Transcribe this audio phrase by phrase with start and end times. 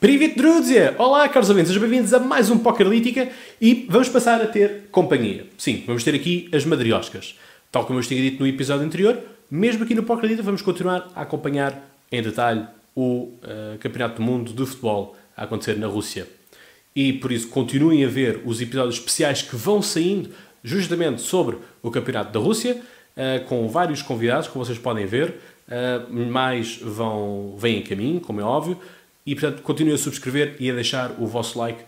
[0.00, 0.94] Privet Drúzia!
[0.96, 3.28] Olá, caros ouvintes, sejam bem-vindos a mais um Pokerlítica
[3.60, 5.44] e vamos passar a ter companhia.
[5.58, 7.38] Sim, vamos ter aqui as madrioscas.
[7.70, 9.18] Tal como eu tinha dito no episódio anterior,
[9.50, 12.66] mesmo aqui no Pokerlítica vamos continuar a acompanhar em detalhe
[12.96, 16.26] o uh, Campeonato do Mundo de Futebol a acontecer na Rússia.
[16.96, 20.30] E por isso continuem a ver os episódios especiais que vão saindo
[20.64, 25.34] justamente sobre o Campeonato da Rússia, uh, com vários convidados, como vocês podem ver.
[25.68, 28.78] Uh, mais vão, vêm em caminho, como é óbvio.
[29.30, 31.84] E, portanto, continuem a subscrever e a deixar o vosso like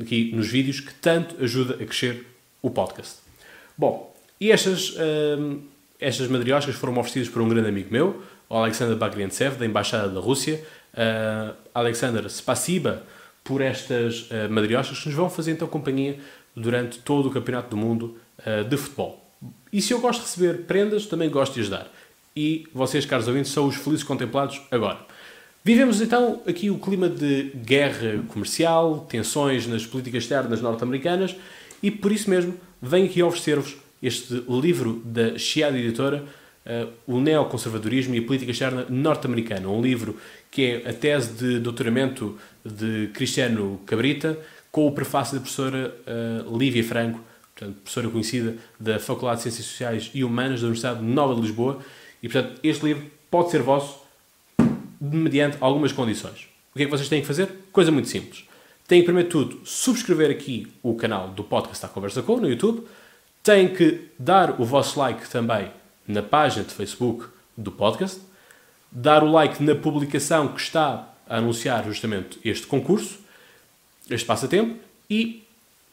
[0.00, 2.24] aqui nos vídeos, que tanto ajuda a crescer
[2.62, 3.16] o podcast.
[3.76, 4.96] Bom, e estas,
[5.38, 5.60] hum,
[6.00, 10.20] estas madrioscas foram oferecidas por um grande amigo meu, o Alexander Bagriantsev, da Embaixada da
[10.20, 10.64] Rússia.
[10.94, 13.02] Uh, Alexander, spasiba
[13.44, 16.18] por estas uh, madrioscas que nos vão fazer então companhia
[16.56, 19.22] durante todo o Campeonato do Mundo uh, de Futebol.
[19.70, 21.92] E se eu gosto de receber prendas, também gosto de ajudar.
[22.34, 25.14] E vocês, caros ouvintes, são os felizes contemplados agora.
[25.66, 31.34] Vivemos então aqui o clima de guerra comercial, tensões nas políticas externas norte-americanas
[31.82, 36.24] e por isso mesmo venho aqui oferecer-vos este livro da Chiada Editora,
[36.64, 39.68] uh, O Neoconservadorismo e a Política Externa Norte-Americana.
[39.68, 40.16] Um livro
[40.52, 44.38] que é a tese de doutoramento de Cristiano Cabrita,
[44.70, 47.20] com o prefácio da professora uh, Lívia Franco,
[47.52, 51.80] portanto, professora conhecida da Faculdade de Ciências Sociais e Humanas da Universidade Nova de Lisboa.
[52.22, 54.05] E, portanto, este livro pode ser vosso
[55.00, 56.48] mediante algumas condições.
[56.74, 57.48] O que é que vocês têm que fazer?
[57.72, 58.44] Coisa muito simples.
[58.86, 62.48] Têm que, primeiro de tudo, subscrever aqui o canal do Podcast da Conversa Com no
[62.48, 62.86] YouTube.
[63.42, 65.70] Têm que dar o vosso like também
[66.06, 68.20] na página de Facebook do podcast.
[68.92, 73.18] Dar o like na publicação que está a anunciar justamente este concurso,
[74.08, 74.78] este passatempo.
[75.10, 75.44] E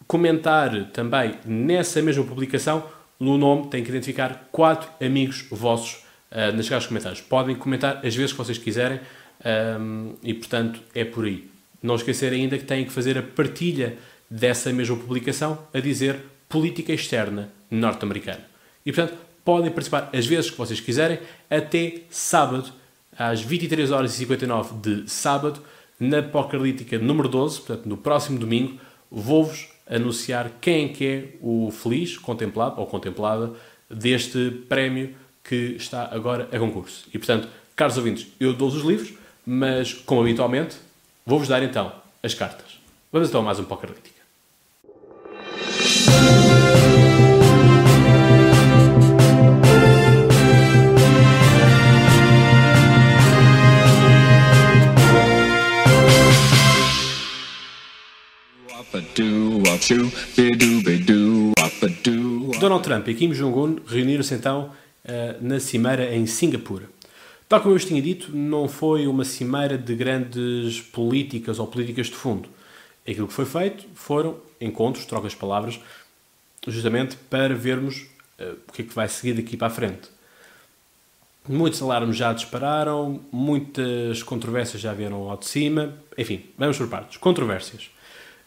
[0.07, 2.83] comentar também nessa mesma publicação,
[3.19, 6.02] no nome, tem que identificar quatro amigos vossos
[6.33, 7.21] uh, nas caixas de comentários.
[7.21, 8.99] Podem comentar as vezes que vocês quiserem
[9.79, 11.47] um, e, portanto, é por aí.
[11.81, 13.97] Não esquecer ainda que têm que fazer a partilha
[14.29, 18.41] dessa mesma publicação a dizer política externa norte-americana.
[18.85, 22.71] E, portanto, podem participar as vezes que vocês quiserem até sábado,
[23.17, 25.61] às 23 horas e 59 de sábado,
[25.99, 28.79] na Pokerlítica número 12, portanto, no próximo domingo,
[29.11, 33.51] vou-vos anunciar quem é que é o feliz contemplado ou contemplada
[33.89, 37.05] deste prémio que está agora a concurso.
[37.13, 39.13] E, portanto, caros ouvintes, eu dou-vos os livros,
[39.45, 40.77] mas, como habitualmente,
[41.25, 42.79] vou-vos dar então as cartas.
[43.11, 44.13] Vamos então a mais um Poker Lítica.
[62.59, 64.71] Donald Trump e Kim Jong-un reuniram-se então
[65.41, 66.87] na cimeira em Singapura.
[67.47, 72.07] Tal como eu vos tinha dito, não foi uma cimeira de grandes políticas ou políticas
[72.07, 72.49] de fundo.
[73.07, 75.79] Aquilo que foi feito foram encontros, trocas de palavras,
[76.67, 78.07] justamente para vermos
[78.39, 80.09] uh, o que é que vai seguir daqui para a frente.
[81.47, 85.93] Muitos alarmes já dispararam, muitas controvérsias já vieram ao de cima.
[86.17, 87.17] Enfim, vamos por partes.
[87.17, 87.91] Controvérsias.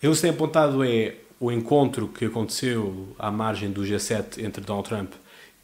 [0.02, 5.12] Eu tem apontado é o encontro que aconteceu à margem do G7 entre Donald Trump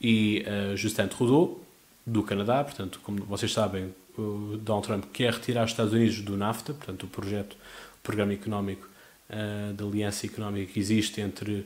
[0.02, 1.62] e uh, Justin Trudeau,
[2.04, 2.64] do Canadá.
[2.64, 7.04] Portanto, como vocês sabem, o Donald Trump quer retirar os Estados Unidos do NAFTA, portanto,
[7.04, 8.88] o projeto, o programa económico
[9.30, 11.64] uh, da aliança económica que existe entre um,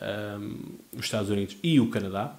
[0.00, 0.38] eh,
[0.98, 2.36] os Estados Unidos e o Canadá.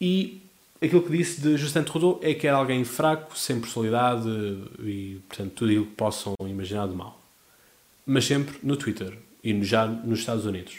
[0.00, 0.40] E
[0.80, 4.28] aquilo que disse de Justin Trudeau é que era alguém fraco, sem personalidade
[4.80, 7.20] e, portanto, tudo aquilo que possam imaginar de mal.
[8.06, 10.76] Mas sempre no Twitter e já nos Estados Unidos.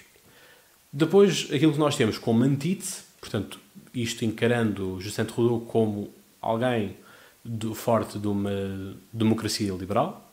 [0.91, 3.59] Depois, aquilo que nós temos como antítese Portanto,
[3.91, 6.95] isto encarando Justin Trudeau como alguém
[7.43, 10.31] do, forte de uma democracia liberal.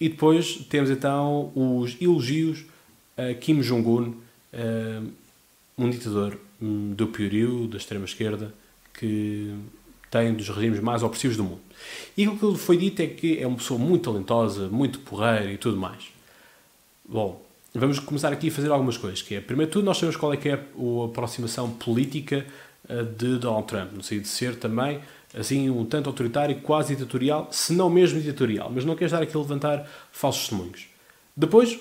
[0.00, 2.64] E depois temos então os elogios
[3.16, 4.14] a Kim Jong-un,
[5.76, 8.54] um ditador hum, do piorio, da extrema-esquerda,
[8.94, 9.52] que
[10.08, 11.60] tem dos regimes mais opressivos do mundo.
[12.16, 15.58] E o que foi dito é que é uma pessoa muito talentosa, muito porreira e
[15.58, 16.12] tudo mais.
[17.04, 17.44] Bom,
[17.74, 19.22] vamos começar aqui a fazer algumas coisas.
[19.22, 22.46] Que é, primeiro tudo, nós sabemos qual é que é a aproximação política
[22.88, 25.00] eh, de Donald Trump, no sentido de ser também
[25.34, 29.36] assim um tanto autoritário, quase ditatorial, se não mesmo ditatorial, mas não quer estar aqui
[29.36, 30.86] a levantar falsos testemunhos.
[31.36, 31.78] Depois,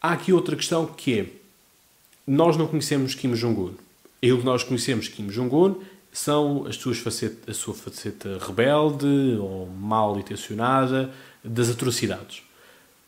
[0.00, 1.26] há aqui outra questão que é,
[2.26, 3.74] nós não conhecemos Kim Jong-un.
[4.22, 5.76] Aquilo que nós conhecemos Kim Jong-un
[6.10, 11.12] são as suas faceta, a sua faceta rebelde ou mal intencionada
[11.44, 12.42] das atrocidades.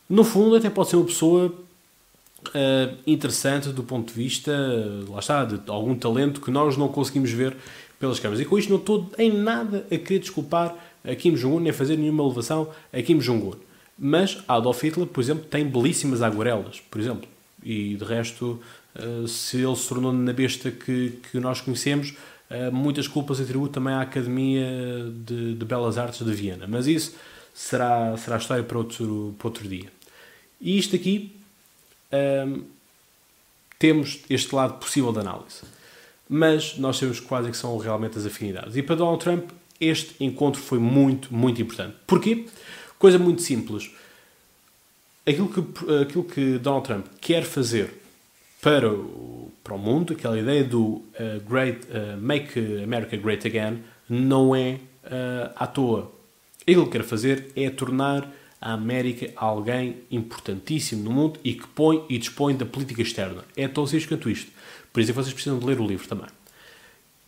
[0.07, 1.53] No fundo, até pode ser uma pessoa
[2.49, 4.51] uh, interessante do ponto de vista,
[5.07, 7.55] lá está, de algum talento que nós não conseguimos ver
[7.99, 8.41] pelas câmaras.
[8.41, 11.97] E com isto não estou em nada a querer desculpar a Kim Jong-un nem fazer
[11.97, 13.55] nenhuma elevação a Kim Jong-un.
[13.97, 17.29] Mas Adolf Hitler, por exemplo, tem belíssimas aguarelas, por exemplo.
[17.63, 18.59] E de resto,
[18.95, 22.15] eh, se ele se tornou na besta que, que nós conhecemos,
[22.49, 24.65] eh, muitas culpas atribuo também à Academia
[25.25, 26.65] de, de, Belas Artes de Viena.
[26.67, 27.15] Mas isso
[27.53, 29.91] será, será história para outro, para outro dia.
[30.59, 31.35] E isto aqui,
[32.13, 32.63] um,
[33.79, 35.61] temos este lado possível de análise.
[36.29, 38.75] Mas nós sabemos quase que são realmente as afinidades.
[38.75, 39.49] E para Donald Trump,
[39.79, 41.95] este encontro foi muito, muito importante.
[42.05, 42.45] Porquê?
[42.99, 43.91] Coisa muito simples.
[45.25, 45.59] Aquilo que,
[46.01, 47.93] aquilo que Donald Trump quer fazer
[48.61, 51.03] para o, para o mundo, aquela ideia do uh,
[51.49, 56.11] great, uh, Make America Great Again, não é uh, à toa.
[56.65, 58.31] Que quer fazer é tornar
[58.61, 63.43] a América alguém importantíssimo no mundo e que põe e dispõe da política externa.
[63.57, 64.51] É tão simples quanto isto.
[64.93, 66.27] Por isso é que vocês precisam de ler o livro também.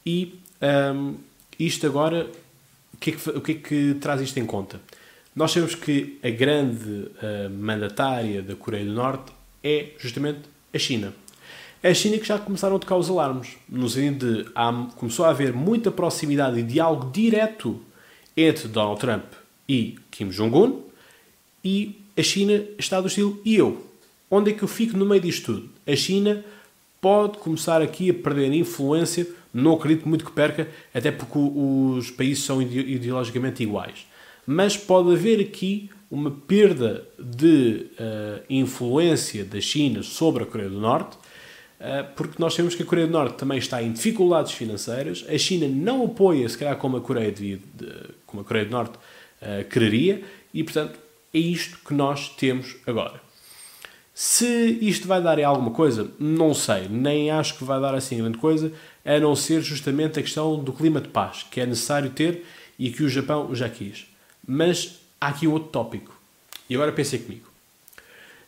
[0.06, 0.40] E
[0.94, 1.16] um,
[1.60, 2.30] isto agora,
[2.94, 4.80] o que, é que, o que é que traz isto em conta?
[5.36, 9.32] Nós sabemos que a grande uh, mandatária da Coreia do Norte
[9.64, 10.42] é justamente
[10.72, 11.14] a China.
[11.82, 15.26] É a China que já começaram a tocar os alarmes, no sentido de há, começou
[15.26, 17.82] a haver muita proximidade e diálogo direto
[18.38, 19.26] entre Donald Trump
[19.68, 20.84] e Kim Jong-un,
[21.64, 23.86] e a China está do estilo e eu?
[24.30, 25.70] Onde é que eu fico no meio disto tudo?
[25.86, 26.44] A China
[27.00, 32.44] pode começar aqui a perder influência, não acredito muito que perca, até porque os países
[32.44, 34.06] são ideologicamente iguais
[34.46, 40.80] mas pode haver aqui uma perda de uh, influência da China sobre a Coreia do
[40.80, 45.26] Norte, uh, porque nós sabemos que a Coreia do Norte também está em dificuldades financeiras,
[45.28, 47.92] a China não apoia, se calhar, como a Coreia, de, de,
[48.28, 50.22] como a Coreia do Norte uh, quereria,
[50.54, 51.00] e portanto
[51.34, 53.22] é isto que nós temos agora.
[54.14, 58.18] Se isto vai dar em alguma coisa, não sei, nem acho que vai dar assim
[58.18, 58.72] grande coisa,
[59.04, 62.46] a não ser justamente a questão do clima de paz, que é necessário ter
[62.78, 64.06] e que o Japão já quis.
[64.48, 66.16] Mas há aqui outro tópico.
[66.70, 67.50] E agora pensei comigo.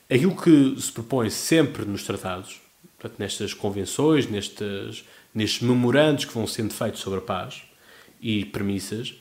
[0.08, 2.62] Aquilo que se propõe sempre nos tratados,
[3.00, 5.04] portanto, nestas convenções, nestes,
[5.34, 7.64] nestes memorandos que vão sendo feitos sobre a paz
[8.22, 9.16] e premissas,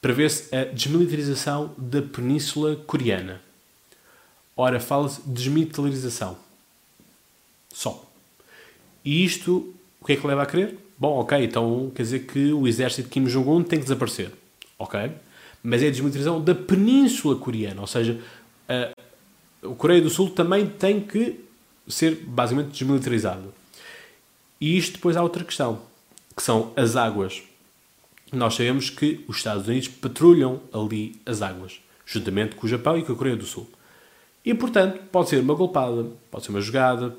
[0.00, 3.40] prevê-se a desmilitarização da Península Coreana.
[4.56, 6.36] Ora, fala-se de desmilitarização.
[7.72, 8.04] Só.
[9.04, 10.76] E isto, o que é que leva a crer?
[10.98, 14.32] Bom, ok, então quer dizer que o exército de Kim Jong-un tem que desaparecer.
[14.78, 15.10] Ok
[15.62, 18.20] mas é a desmilitarização da Península Coreana, ou seja,
[18.68, 18.90] a,
[19.66, 21.40] a Coreia do Sul também tem que
[21.86, 23.52] ser basicamente desmilitarizado.
[24.60, 25.80] E isto depois há outra questão,
[26.36, 27.42] que são as águas.
[28.32, 33.02] Nós sabemos que os Estados Unidos patrulham ali as águas, juntamente com o Japão e
[33.02, 33.68] com a Coreia do Sul.
[34.44, 37.16] E, portanto, pode ser uma golpada, pode ser uma jogada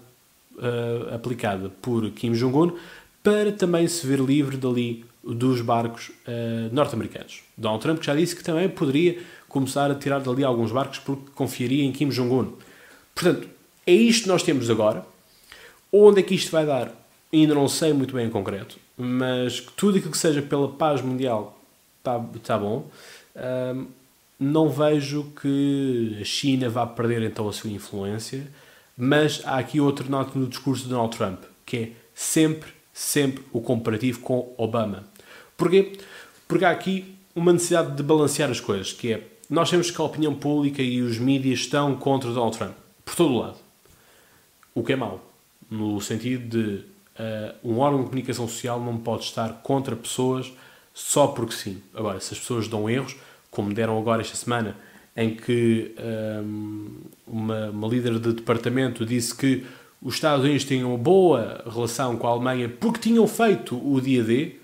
[0.55, 2.75] uh, aplicada por Kim Jong-un
[3.23, 7.41] para também se ver livre dali dos barcos uh, norte-americanos.
[7.57, 11.83] Donald Trump já disse que também poderia começar a tirar dali alguns barcos porque confiaria
[11.83, 12.53] em Kim Jong-un.
[13.13, 13.47] Portanto,
[13.85, 15.05] é isto que nós temos agora.
[15.91, 16.93] Onde é que isto vai dar?
[17.33, 21.57] Ainda não sei muito bem em concreto, mas tudo aquilo que seja pela paz mundial
[21.97, 22.85] está tá bom.
[23.35, 23.87] Um,
[24.39, 28.47] não vejo que a China vá perder então a sua influência,
[28.97, 33.61] mas há aqui outro nota no discurso de Donald Trump, que é sempre sempre o
[33.61, 35.05] comparativo com Obama.
[35.55, 35.97] Porquê?
[36.47, 40.03] Porque há aqui uma necessidade de balancear as coisas, que é, nós temos que a
[40.03, 43.57] opinião pública e os mídias estão contra Donald Trump, por todo o lado.
[44.75, 45.25] O que é mau,
[45.71, 46.85] no sentido de
[47.19, 50.51] uh, um órgão de comunicação social não pode estar contra pessoas
[50.93, 51.81] só porque sim.
[51.93, 53.15] Agora, se as pessoas dão erros,
[53.51, 54.75] como deram agora esta semana,
[55.15, 56.41] em que um, eh,
[57.27, 59.65] uma, uma líder de departamento disse que
[60.01, 64.23] os Estados Unidos tinham uma boa relação com a Alemanha porque tinham feito o dia
[64.23, 64.55] D,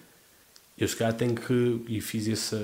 [0.78, 2.62] eu se calhar tenho que, e fiz esse,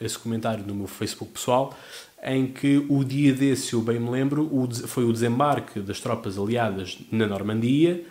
[0.00, 1.76] esse comentário no meu Facebook pessoal,
[2.22, 6.38] em que o dia D, se eu bem me lembro, foi o desembarque das tropas
[6.38, 8.04] aliadas na Normandia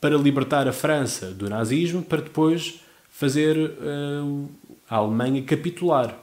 [0.00, 4.48] para libertar a França do nazismo, para depois fazer uh,
[4.88, 6.16] a Alemanha capitular.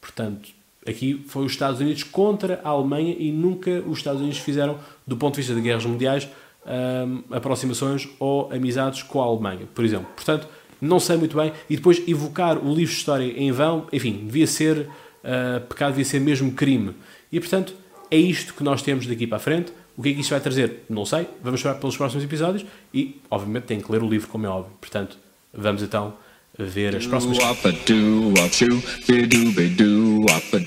[0.00, 0.50] Portanto,
[0.86, 5.16] Aqui foi os Estados Unidos contra a Alemanha e nunca os Estados Unidos fizeram, do
[5.16, 6.28] ponto de vista de guerras mundiais,
[6.66, 10.08] um, aproximações ou amizades com a Alemanha, por exemplo.
[10.14, 10.46] Portanto,
[10.80, 11.52] não sei muito bem.
[11.70, 16.04] E depois evocar o livro de história em vão, enfim, devia ser uh, pecado, devia
[16.04, 16.94] ser mesmo crime.
[17.32, 17.74] E portanto,
[18.10, 19.72] é isto que nós temos daqui para a frente.
[19.96, 20.84] O que é que isto vai trazer?
[20.88, 21.26] Não sei.
[21.42, 24.72] Vamos esperar pelos próximos episódios e, obviamente, tem que ler o livro, como é óbvio.
[24.80, 25.16] Portanto,
[25.52, 26.14] vamos então
[26.58, 27.38] ver as próximas.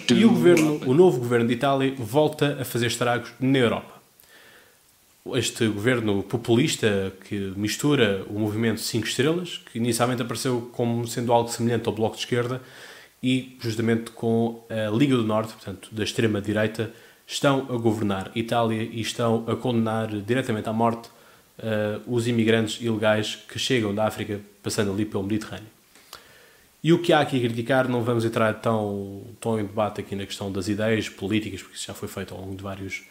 [0.10, 3.98] E o governo, o novo governo de Itália, volta a fazer estragos na Europa.
[5.34, 11.50] Este governo populista que mistura o movimento 5 estrelas, que inicialmente apareceu como sendo algo
[11.50, 12.62] semelhante ao Bloco de Esquerda,
[13.22, 16.94] e justamente com a Liga do Norte, portanto, da extrema-direita,
[17.28, 21.10] estão a governar Itália e estão a condenar diretamente à morte
[21.60, 25.68] uh, os imigrantes ilegais que chegam da África passando ali pelo Mediterrâneo.
[26.82, 30.16] E o que há aqui a criticar, não vamos entrar tão, tão em debate aqui
[30.16, 33.04] na questão das ideias políticas, porque isso já foi feito ao longo de vários,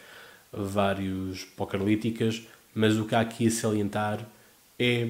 [0.51, 2.41] vários pokerlíticas,
[2.73, 4.25] mas o que há aqui a salientar
[4.79, 5.09] é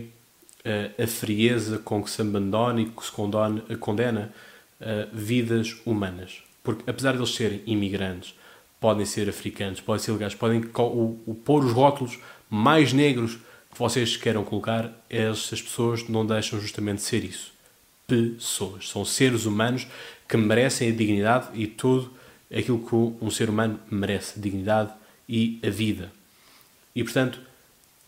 [0.66, 4.34] uh, a frieza com que se abandona e que se condone, condena
[4.82, 6.44] uh, vidas humanas.
[6.62, 8.37] Porque apesar de eles serem imigrantes,
[8.80, 12.20] podem ser africanos, podem ser legais, podem o, o, pôr os rótulos
[12.50, 13.36] mais negros
[13.72, 17.52] que vocês queiram colocar, essas pessoas não deixam justamente ser isso.
[18.06, 18.90] Pessoas.
[18.90, 19.88] São seres humanos
[20.28, 22.14] que merecem a dignidade e tudo
[22.52, 24.92] aquilo que um ser humano merece: a dignidade
[25.28, 26.12] e a vida.
[26.96, 27.40] E portanto,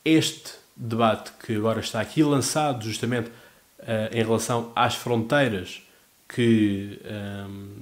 [0.05, 3.29] este debate que agora está aqui lançado justamente
[3.79, 5.81] uh, em relação às fronteiras
[6.27, 7.81] que, um, ehm,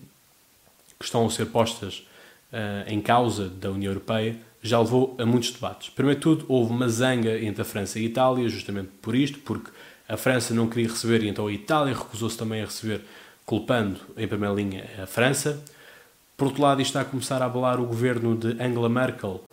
[0.98, 2.08] que estão a ser postas
[2.51, 5.89] uh, em causa da União Europeia já levou a muitos debates.
[5.89, 9.39] Primeiro de tudo, houve uma zanga entre a França e a Itália, justamente por isto,
[9.39, 9.72] porque
[10.08, 13.01] a França não queria receber e então a Itália recusou-se também a receber,
[13.46, 15.63] culpando em primeira linha a França.
[16.36, 19.44] Por outro lado, isto está a começar a abalar o governo de Angela Merkel,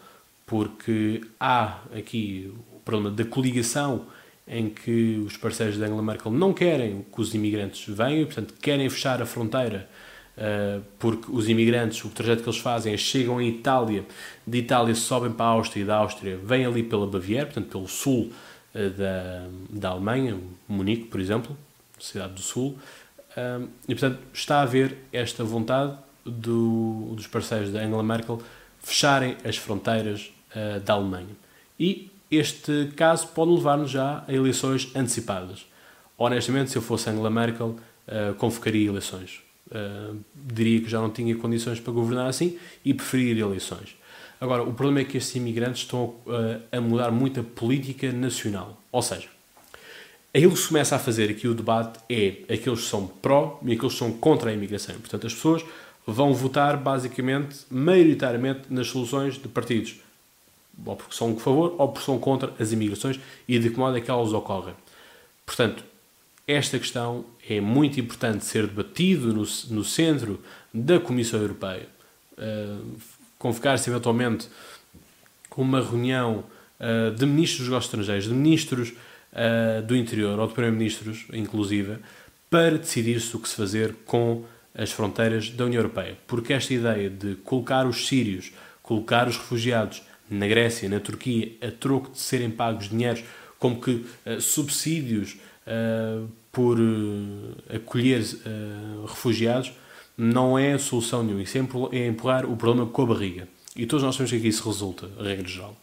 [0.46, 4.06] porque há aqui o problema da coligação
[4.46, 8.88] em que os parceiros de Angela Merkel não querem que os imigrantes venham, portanto, querem
[8.90, 9.88] fechar a fronteira
[10.98, 14.04] porque os imigrantes, o trajeto que eles fazem é chegam em Itália,
[14.46, 17.86] de Itália sobem para a Áustria e da Áustria vêm ali pela Baviera, portanto pelo
[17.86, 18.32] sul
[18.74, 20.38] uh, da, da Alemanha,
[20.68, 21.56] Munique, por exemplo,
[22.00, 22.76] cidade do sul,
[23.36, 28.42] uh, e portanto está a haver esta vontade do, dos parceiros da Angela Merkel
[28.80, 30.30] fecharem as fronteiras
[30.84, 31.34] da Alemanha.
[31.80, 35.66] E este caso pode levar-nos já a eleições antecipadas.
[36.16, 37.76] Honestamente, se eu fosse Angela Merkel,
[38.38, 39.43] convocaria eleições
[39.74, 43.96] Uh, diria que já não tinha condições para governar assim e preferir eleições.
[44.40, 48.80] Agora, o problema é que estes imigrantes estão uh, a mudar muito a política nacional.
[48.92, 49.28] Ou seja,
[50.32, 53.72] aquilo que se começa a fazer aqui o debate é aqueles que são pró e
[53.72, 54.94] aqueles que são contra a imigração.
[54.96, 55.64] Portanto, as pessoas
[56.06, 59.96] vão votar basicamente, maioritariamente, nas soluções de partidos.
[60.84, 63.96] Ou porque são a favor ou porque são contra as imigrações e de que modo
[63.96, 64.74] é que elas ocorrem.
[65.46, 65.84] Portanto,
[66.46, 70.40] esta questão é muito importante ser debatido no, no centro
[70.72, 71.88] da Comissão Europeia.
[72.32, 72.96] Uh,
[73.38, 74.48] Convocar-se eventualmente
[75.56, 76.44] uma reunião
[76.80, 81.98] uh, de ministros dos negócios estrangeiros, de ministros uh, do interior ou de primeiro-ministros, inclusive,
[82.48, 86.16] para decidir-se o que se fazer com as fronteiras da União Europeia.
[86.26, 91.70] Porque esta ideia de colocar os sírios, colocar os refugiados na Grécia, na Turquia, a
[91.70, 93.22] troco de serem pagos dinheiros
[93.58, 94.04] como que
[94.40, 99.72] subsídios uh, por uh, acolher uh, refugiados
[100.16, 101.42] não é solução nenhuma.
[101.42, 103.48] Isso é empurrar o problema com a barriga.
[103.76, 105.76] E todos nós sabemos que aqui isso resulta, a regra geral.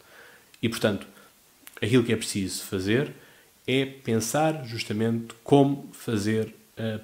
[0.62, 1.06] E, portanto,
[1.80, 3.12] aquilo que é preciso fazer
[3.66, 6.54] é pensar justamente como fazer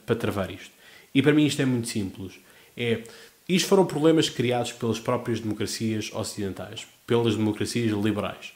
[0.06, 0.70] para travar isto.
[1.14, 2.40] E para mim isto é muito simples.
[2.74, 3.02] É,
[3.48, 8.52] isto foram problemas criados pelas próprias democracias ocidentais, pelas democracias liberais.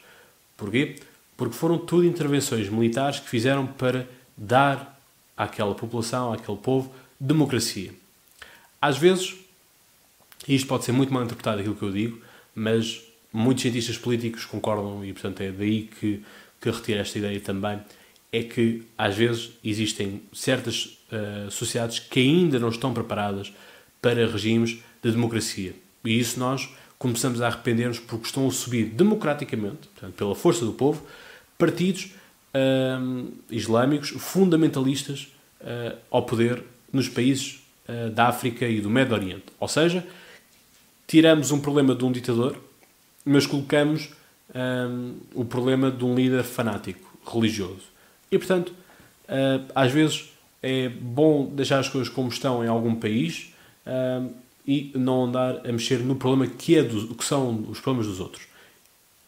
[0.56, 0.96] Porquê?
[1.42, 5.00] Porque foram tudo intervenções militares que fizeram para dar
[5.36, 7.90] àquela população, àquele povo, democracia.
[8.80, 9.34] Às vezes,
[10.46, 12.20] isto pode ser muito mal interpretado aquilo que eu digo,
[12.54, 16.22] mas muitos cientistas políticos concordam, e portanto é daí que,
[16.60, 17.80] que retiro esta ideia também,
[18.30, 23.52] é que às vezes existem certas uh, sociedades que ainda não estão preparadas
[24.00, 25.74] para regimes de democracia.
[26.04, 26.68] E isso nós
[27.00, 31.04] começamos a arrepender-nos porque estão a subir democraticamente, portanto, pela força do povo,
[31.62, 32.10] partidos
[32.52, 39.44] uh, islâmicos fundamentalistas uh, ao poder nos países uh, da África e do Médio Oriente.
[39.60, 40.04] Ou seja,
[41.06, 42.58] tiramos um problema de um ditador,
[43.24, 44.10] mas colocamos
[45.34, 47.84] o problema de um líder fanático, religioso.
[48.30, 48.74] E, portanto,
[49.74, 50.30] às vezes
[50.62, 53.54] é bom deixar as coisas como estão em algum país
[54.66, 58.20] e não andar a mexer no problema que, é do, que são os problemas dos
[58.20, 58.46] outros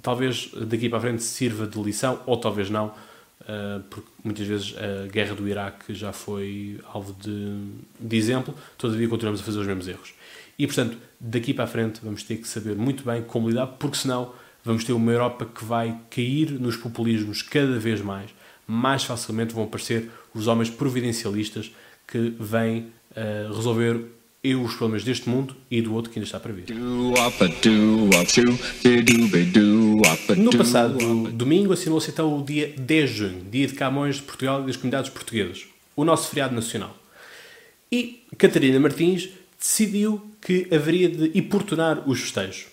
[0.04, 4.75] talvez daqui para a frente sirva de lição, ou talvez não, uh, porque muitas vezes
[4.76, 7.58] a guerra do Iraque já foi alvo de,
[7.99, 10.12] de exemplo, todavia continuamos a fazer os mesmos erros.
[10.58, 13.96] E, portanto, daqui para a frente vamos ter que saber muito bem como lidar, porque
[13.96, 14.30] senão
[14.62, 18.30] vamos ter uma Europa que vai cair nos populismos cada vez mais.
[18.66, 21.75] Mais facilmente vão aparecer os homens providencialistas
[22.06, 24.04] que vêm uh, resolver
[24.44, 26.66] e os problemas deste mundo e do outro que ainda está para vir.
[30.36, 30.98] No passado
[31.32, 34.76] domingo assinou-se então o dia 10 de junho, dia de Camões de Portugal e das
[34.76, 35.64] comunidades portuguesas,
[35.96, 36.94] o nosso feriado nacional.
[37.90, 42.66] E Catarina Martins decidiu que haveria de importunar os festejos.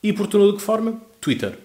[0.00, 1.02] E importunou de que forma?
[1.20, 1.58] Twitter.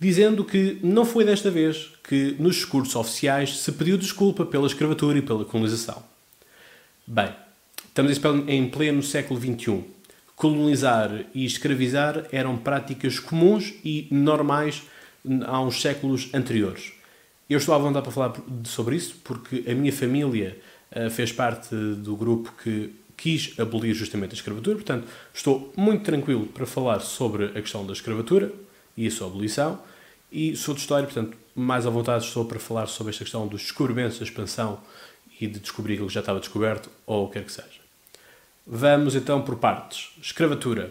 [0.00, 5.18] Dizendo que não foi desta vez que nos discursos oficiais se pediu desculpa pela escravatura
[5.18, 6.02] e pela colonização.
[7.06, 7.34] Bem,
[7.98, 9.82] estamos em pleno século XXI.
[10.36, 14.84] Colonizar e escravizar eram práticas comuns e normais
[15.44, 16.92] há uns séculos anteriores.
[17.50, 20.56] Eu estou à vontade para falar sobre isso porque a minha família
[20.92, 26.46] uh, fez parte do grupo que quis abolir justamente a escravatura, portanto, estou muito tranquilo
[26.46, 28.52] para falar sobre a questão da escravatura
[28.96, 29.80] e a sua abolição,
[30.30, 33.62] e sou de história, portanto, mais à vontade estou para falar sobre esta questão dos
[33.62, 34.78] descobrimentos, da expansão
[35.40, 37.87] e de descobrir aquilo que já estava descoberto, ou o que quer que seja.
[38.70, 40.10] Vamos então por partes.
[40.22, 40.90] Escravatura.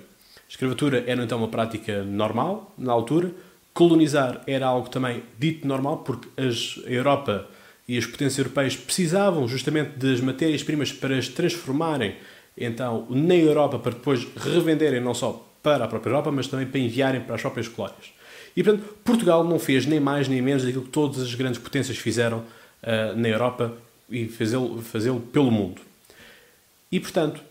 [0.50, 3.31] Escravatura era então uma prática normal, na altura.
[3.72, 7.48] Colonizar era algo também dito normal, porque as, a Europa
[7.88, 12.15] e as potências europeias precisavam justamente das matérias-primas para as transformarem
[12.57, 16.79] então na Europa para depois revenderem não só para a própria Europa, mas também para
[16.79, 18.12] enviarem para as próprias colónias.
[18.55, 21.98] E portanto, Portugal não fez nem mais nem menos daquilo que todas as grandes potências
[21.98, 23.77] fizeram uh, na Europa
[24.10, 25.81] e fazê-lo fazê pelo mundo.
[26.91, 27.41] E portanto,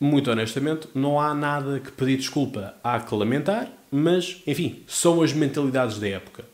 [0.00, 2.74] muito honestamente, não há nada que pedir desculpa.
[2.82, 6.44] Há que lamentar, mas enfim, são as mentalidades da época.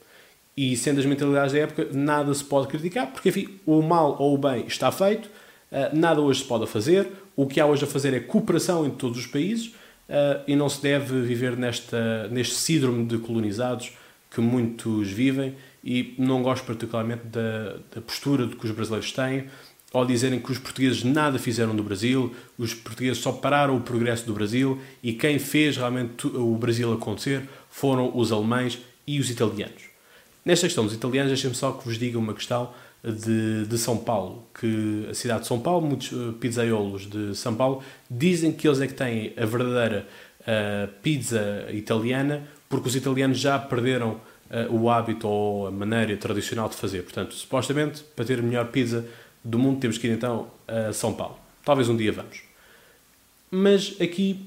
[0.57, 4.35] E sendo as mentalidades da época, nada se pode criticar, porque enfim, o mal ou
[4.35, 7.87] o bem está feito, uh, nada hoje se pode fazer, o que há hoje a
[7.87, 9.69] fazer é cooperação entre todos os países
[10.09, 13.93] uh, e não se deve viver nesta, neste síndrome de colonizados
[14.31, 19.47] que muitos vivem e não gosto particularmente da, da postura que os brasileiros têm
[19.95, 24.27] ao dizerem que os portugueses nada fizeram do Brasil, os portugueses só pararam o progresso
[24.27, 29.85] do Brasil e quem fez realmente o Brasil acontecer foram os alemães e os italianos.
[30.45, 32.71] Nesta questão dos italianos, deixem-me só que vos diga uma questão
[33.05, 37.55] de, de São Paulo, que a cidade de São Paulo, muitos uh, pizzaiolos de São
[37.55, 40.07] Paulo, dizem que eles é que têm a verdadeira
[40.41, 46.69] uh, pizza italiana, porque os italianos já perderam uh, o hábito ou a maneira tradicional
[46.69, 47.03] de fazer.
[47.03, 49.05] Portanto, supostamente, para ter melhor pizza
[49.45, 51.39] do mundo, temos que ir então a São Paulo.
[51.65, 52.43] Talvez um dia vamos.
[53.51, 54.47] Mas aqui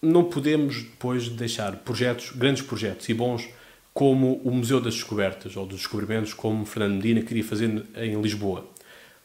[0.00, 3.48] não podemos depois deixar projetos, grandes projetos e bons
[3.92, 8.66] como o Museu das Descobertas, ou dos Descobrimentos, como Fernando Medina queria fazer em Lisboa.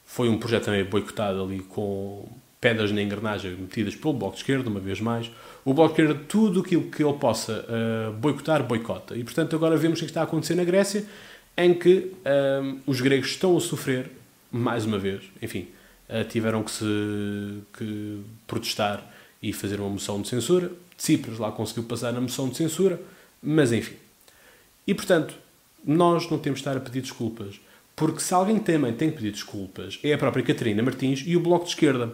[0.06, 2.26] Foi um projeto também boicotado ali com
[2.62, 5.30] pedras na engrenagem metidas pelo Bloco de Esquerda, uma vez mais.
[5.66, 9.18] O Bloco de Esquerda, tudo aquilo que ele possa uh, boicotar, boicota.
[9.18, 11.06] E, portanto, agora vemos o que está a acontecer na Grécia,
[11.58, 14.10] em que uh, os gregos estão a sofrer,
[14.52, 15.68] mais uma vez, enfim,
[16.10, 16.86] uh, tiveram que, se,
[17.78, 19.04] que protestar
[19.42, 20.72] e fazer uma moção de censura.
[20.98, 23.02] Tsipras lá conseguiu passar na moção de censura,
[23.42, 23.96] mas enfim.
[24.86, 25.36] E portanto,
[25.86, 27.60] nós não temos de estar a pedir desculpas.
[27.96, 31.40] Porque se alguém também tem que pedir desculpas, é a própria Catarina Martins e o
[31.40, 32.12] Bloco de Esquerda.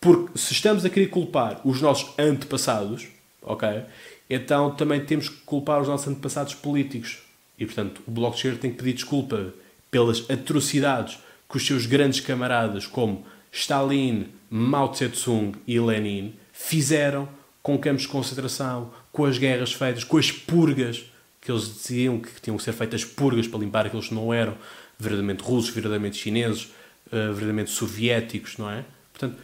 [0.00, 3.08] Porque se estamos a querer culpar os nossos antepassados,
[3.42, 3.84] ok?
[4.28, 7.22] Então também temos que culpar os nossos antepassados políticos.
[7.58, 9.54] E portanto, o Bloco de Esquerda tem que pedir desculpa
[9.90, 17.28] pelas atrocidades que os seus grandes camaradas, como Stalin, Mao Tse-tung e Lenin, fizeram
[17.62, 21.04] com campos de concentração, com as guerras feitas, com as purgas
[21.40, 24.56] que eles diziam que tinham que ser feitas purgas para limpar aqueles que não eram
[24.98, 26.64] verdadeiramente russos, verdadeiramente chineses,
[27.06, 28.84] uh, verdadeiramente soviéticos, não é?
[29.12, 29.38] Portanto,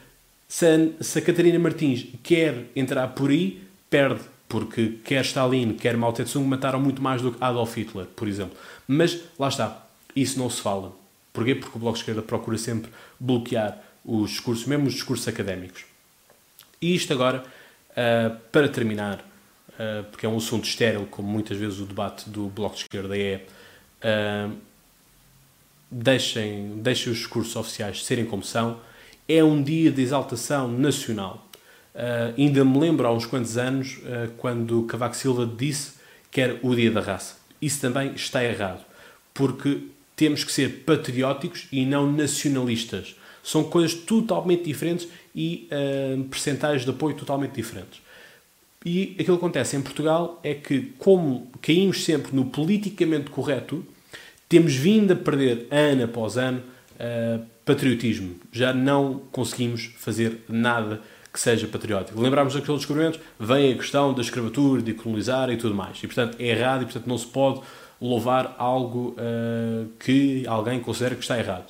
[0.48, 5.96] se a, se a Catarina Martins quer entrar por aí, perde, porque quer Stalin, quer
[5.96, 8.56] Mao Tse-tung mataram muito mais do que Adolf Hitler, por exemplo.
[8.88, 9.86] Mas, lá está,
[10.16, 10.99] isso não se fala.
[11.32, 11.54] Porquê?
[11.54, 15.84] Porque o Bloco de Esquerda procura sempre bloquear os discursos, mesmo os discursos académicos.
[16.80, 17.44] E isto agora,
[17.90, 19.18] uh, para terminar,
[19.70, 23.16] uh, porque é um assunto estéril, como muitas vezes o debate do Bloco de Esquerda
[23.16, 23.46] é.
[24.02, 24.56] Uh,
[25.90, 28.80] deixem, deixem os discursos oficiais serem como são.
[29.28, 31.46] É um dia de exaltação nacional.
[32.36, 33.98] Ainda me lembro há uns quantos anos
[34.38, 35.94] quando Cavaco Silva disse
[36.30, 37.36] que era o dia da raça.
[37.60, 38.84] Isso também está errado,
[39.34, 39.88] porque
[40.20, 43.16] temos que ser patrióticos e não nacionalistas.
[43.42, 48.02] São coisas totalmente diferentes e uh, percentagens de apoio totalmente diferentes.
[48.84, 53.82] E aquilo que acontece em Portugal é que, como caímos sempre no politicamente correto,
[54.46, 56.62] temos vindo a perder ano após ano
[56.96, 58.34] uh, patriotismo.
[58.52, 61.00] Já não conseguimos fazer nada
[61.32, 62.20] que seja patriótico.
[62.20, 65.96] Lembrarmos daqueles descobrimentos, vem a questão da escravatura, de colonizar e tudo mais.
[66.02, 67.62] E, portanto, é errado e, portanto, não se pode
[68.00, 71.66] louvar algo uh, que alguém considera que está errado.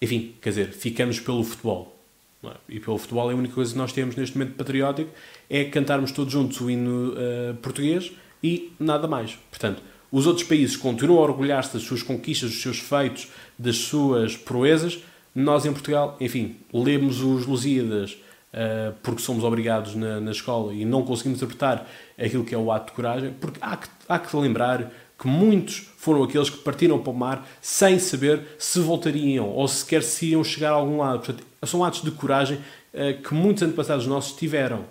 [0.00, 1.96] Enfim, quer dizer, ficamos pelo futebol.
[2.44, 2.50] É?
[2.68, 5.10] E pelo futebol, a única coisa que nós temos neste momento patriótico
[5.50, 9.38] é cantarmos todos juntos o hino uh, português e nada mais.
[9.50, 14.36] Portanto, os outros países continuam a orgulhar-se das suas conquistas, dos seus feitos, das suas
[14.36, 15.00] proezas.
[15.34, 20.84] Nós em Portugal, enfim, lemos os Lusíadas uh, porque somos obrigados na, na, escola e
[20.84, 21.86] não conseguimos interpretar
[22.18, 25.88] aquilo que é o ato de coragem, porque há que, há que lembrar que muitos
[25.96, 30.44] foram aqueles que partiram para o mar sem saber se voltariam ou sequer se iam
[30.44, 31.18] chegar a algum lado.
[31.18, 34.84] Portanto, são atos de coragem uh, que muitos antepassados nossos tiveram.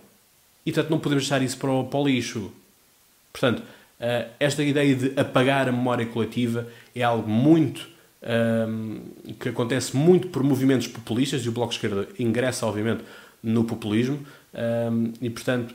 [0.66, 2.52] E, portanto, não podemos deixar isso para o, para o lixo.
[3.32, 7.88] Portanto, uh, esta ideia de apagar a memória coletiva é algo muito
[8.22, 9.02] um,
[9.40, 13.04] que acontece muito por movimentos populistas e o Bloco de Esquerda ingressa, obviamente,
[13.42, 14.20] no populismo
[14.92, 15.74] um, e, portanto,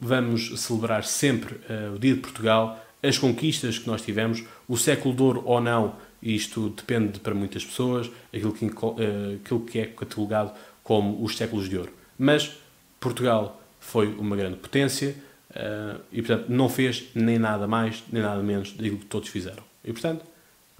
[0.00, 5.14] vamos celebrar sempre uh, o Dia de Portugal, as conquistas que nós tivemos, o século
[5.14, 9.86] de ouro ou não, isto depende para muitas pessoas, aquilo que, uh, aquilo que é
[9.86, 11.92] catalogado como os séculos de ouro.
[12.18, 12.56] Mas
[12.98, 15.14] Portugal foi uma grande potência
[15.50, 19.62] uh, e, portanto, não fez nem nada mais, nem nada menos do que todos fizeram.
[19.84, 20.24] E, portanto,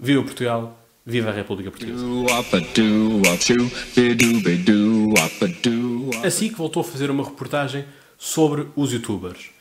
[0.03, 2.03] Viva Portugal, viva a República Portuguesa.
[6.25, 7.85] Assim que voltou a fazer uma reportagem
[8.17, 9.51] sobre os youtubers.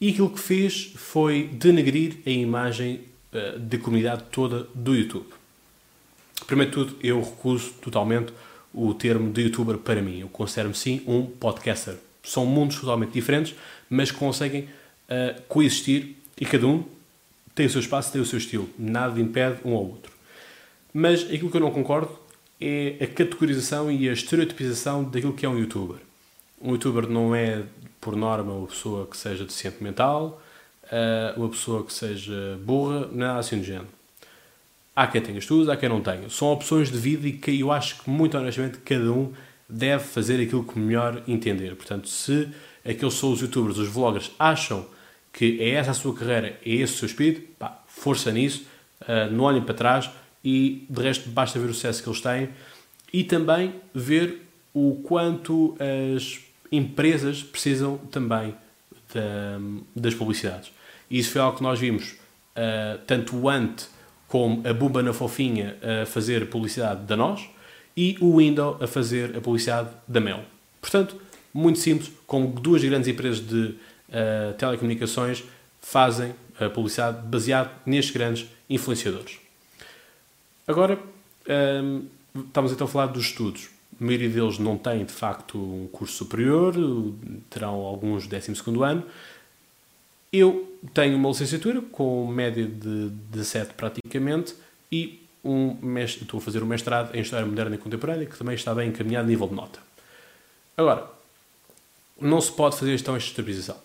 [0.00, 3.02] E aquilo que fez foi denegrir a imagem
[3.34, 5.26] uh, da comunidade toda do YouTube.
[6.46, 8.32] Primeiro de tudo, eu recuso totalmente
[8.72, 10.20] o termo de youtuber para mim.
[10.20, 11.96] Eu considero-me sim um podcaster.
[12.22, 13.54] São mundos totalmente diferentes,
[13.90, 16.82] mas conseguem uh, coexistir e cada um
[17.54, 18.70] tem o seu espaço, tem o seu estilo.
[18.78, 20.12] Nada impede um ao outro.
[20.94, 22.18] Mas aquilo que eu não concordo
[22.58, 25.98] é a categorização e a estereotipização daquilo que é um youtuber.
[26.60, 27.64] Um youtuber não é,
[28.00, 30.40] por norma, uma pessoa que seja deficiente mental,
[30.90, 33.88] eh, uma pessoa que seja burra, nada assim do género.
[34.94, 36.28] Há quem tenha estudos, há quem não tenha.
[36.28, 39.32] São opções de vida e que eu acho que, muito honestamente, cada um
[39.68, 41.76] deve fazer aquilo que melhor entender.
[41.76, 42.48] Portanto, se
[42.84, 44.84] aqueles são os youtubers, os vloggers, acham
[45.32, 48.66] que é essa a sua carreira, é esse o seu espírito, pá, força nisso,
[49.02, 50.10] uh, não olhem para trás
[50.44, 52.48] e de resto basta ver o sucesso que eles têm
[53.12, 54.42] e também ver
[54.74, 56.40] o quanto as
[56.70, 58.54] empresas precisam também
[59.94, 60.70] das publicidades.
[61.10, 62.12] E isso foi algo que nós vimos
[62.54, 63.86] uh, tanto o Ant
[64.28, 67.48] como a Bumba na Fofinha a fazer publicidade da nós
[67.96, 70.44] e o Window a fazer a publicidade da Mel.
[70.80, 71.20] Portanto,
[71.52, 75.42] muito simples, como duas grandes empresas de uh, telecomunicações
[75.80, 79.38] fazem a publicidade baseado nestes grandes influenciadores.
[80.68, 80.96] Agora,
[81.82, 82.06] um,
[82.36, 83.68] estamos então a falar dos estudos.
[84.00, 86.74] A maioria deles não tem, de facto, um curso superior,
[87.50, 89.04] terão alguns 12 ano.
[90.32, 94.54] Eu tenho uma licenciatura com média de 17 praticamente
[94.90, 98.54] e um mestre, estou a fazer um mestrado em História Moderna e Contemporânea que também
[98.54, 99.80] está bem encaminhado a nível de nota.
[100.76, 101.10] Agora,
[102.20, 103.76] não se pode fazer esta exteriorização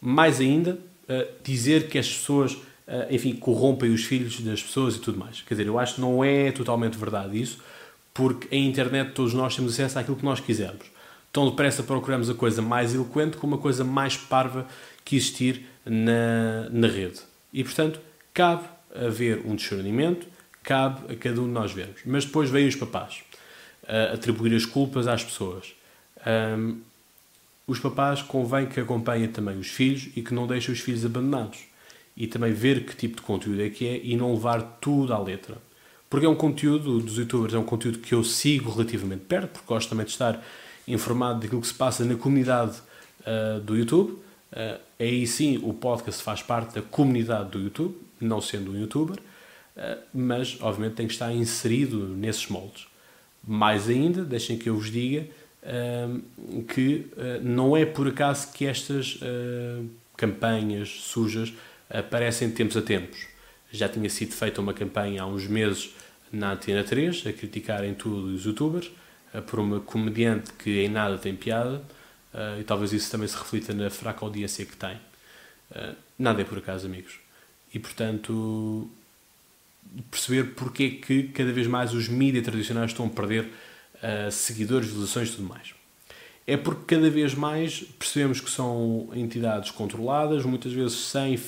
[0.00, 0.78] mais ainda,
[1.08, 2.62] uh, dizer que as pessoas, uh,
[3.10, 5.42] enfim, corrompem os filhos das pessoas e tudo mais.
[5.42, 7.58] Quer dizer, eu acho que não é totalmente verdade isso,
[8.18, 10.90] porque a internet todos nós temos acesso àquilo que nós quisermos.
[11.32, 14.66] Tão depressa procuramos a coisa mais eloquente como a coisa mais parva
[15.04, 17.20] que existir na, na rede.
[17.52, 18.00] E, portanto,
[18.34, 20.26] cabe haver um discernimento,
[20.64, 22.00] cabe a cada um de nós vermos.
[22.04, 23.22] Mas depois veio os papás
[23.84, 25.72] uh, atribuir as culpas às pessoas.
[26.26, 26.80] Um,
[27.68, 31.60] os papás convém que acompanhem também os filhos e que não deixem os filhos abandonados.
[32.16, 35.20] E também ver que tipo de conteúdo é que é e não levar tudo à
[35.20, 35.67] letra.
[36.08, 39.66] Porque é um conteúdo dos youtubers, é um conteúdo que eu sigo relativamente perto, porque
[39.66, 40.42] gosto também de estar
[40.86, 42.78] informado daquilo que se passa na comunidade
[43.20, 44.12] uh, do YouTube.
[44.50, 49.18] Uh, aí sim o podcast faz parte da comunidade do YouTube, não sendo um youtuber,
[49.18, 52.86] uh, mas obviamente tem que estar inserido nesses moldes.
[53.46, 55.26] Mais ainda, deixem que eu vos diga
[56.74, 59.18] que uh, não é por acaso que estas
[60.16, 61.52] campanhas sujas
[61.90, 63.26] aparecem de tempos a tempos.
[63.70, 65.94] Já tinha sido feita uma campanha há uns meses
[66.32, 68.90] na Antena 3 a criticarem tudo os youtubers
[69.34, 71.82] uh, por uma comediante que em nada tem piada
[72.60, 74.96] e talvez isso também se reflita na fraca audiência que tem.
[76.18, 77.18] nada é por acaso, amigos.
[77.72, 78.88] E portanto,
[80.10, 83.48] perceber porque é que cada vez mais os mídias tradicionais estão a perder
[84.30, 85.74] seguidores, visualizações e tudo mais.
[86.46, 91.38] É porque cada vez mais percebemos que são entidades controladas, muitas vezes sem,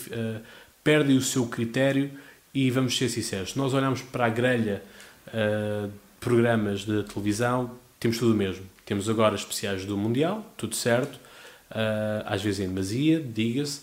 [0.82, 2.10] perdem o seu critério
[2.52, 4.82] e vamos ser sinceros, nós olhamos para a grelha
[5.28, 8.64] uh, programas de televisão, temos tudo o mesmo.
[8.84, 13.82] Temos agora especiais do Mundial, tudo certo, uh, às vezes em demasia, diga-se,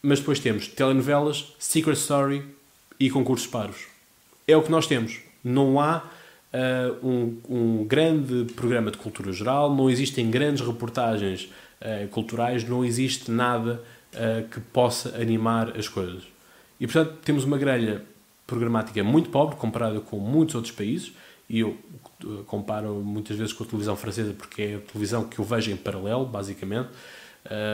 [0.00, 2.44] mas depois temos telenovelas, Secret Story
[3.00, 3.86] e concursos paros.
[4.46, 5.20] É o que nós temos.
[5.42, 6.04] Não há
[6.52, 11.48] uh, um, um, grande programa de cultura geral, não existem grandes reportagens
[12.10, 16.24] culturais, não existe nada uh, que possa animar as coisas.
[16.80, 18.04] E portanto temos uma grelha
[18.46, 21.12] programática muito pobre comparada com muitos outros países
[21.48, 21.76] e eu
[22.24, 25.70] uh, comparo muitas vezes com a televisão francesa porque é a televisão que eu vejo
[25.70, 26.90] em paralelo, basicamente,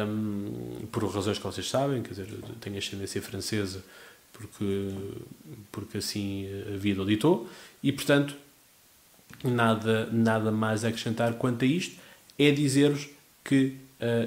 [0.07, 2.29] um, por razões que vocês sabem, quer dizer,
[2.61, 3.85] tenho ascendência francesa
[4.33, 4.91] porque,
[5.71, 7.49] porque assim a vida o ditou,
[7.83, 8.37] e portanto,
[9.43, 11.97] nada, nada mais a acrescentar quanto a isto,
[12.39, 13.09] é dizer-vos
[13.45, 13.77] que,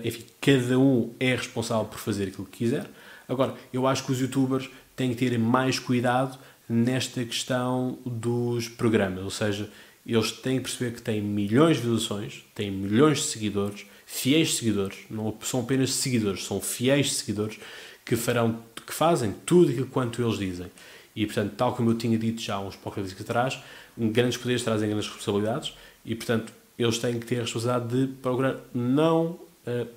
[0.04, 2.86] enfim, cada um é responsável por fazer aquilo que quiser.
[3.28, 9.24] Agora, eu acho que os youtubers têm que ter mais cuidado nesta questão dos programas,
[9.24, 9.70] ou seja,
[10.06, 14.98] eles têm que perceber que têm milhões de visualizações, têm milhões de seguidores, fiéis seguidores,
[15.10, 17.60] não são apenas seguidores, são fiéis seguidores
[18.06, 20.68] que farão, que fazem tudo aquilo quanto eles dizem.
[21.14, 23.60] E, portanto, tal como eu tinha dito já há uns poucos dias atrás,
[23.98, 25.74] grandes poderes trazem grandes responsabilidades
[26.06, 29.88] e, portanto, eles têm que ter a responsabilidade de procurar não uh,